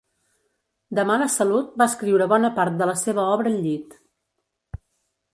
De 0.99 1.03
mala 1.09 1.25
salut 1.33 1.75
va 1.81 1.87
escriure 1.91 2.27
bona 2.31 2.51
part 2.59 2.79
de 2.79 2.87
la 2.91 2.95
seva 3.01 3.27
obra 3.35 3.51
al 3.53 3.59
llit. 3.67 3.93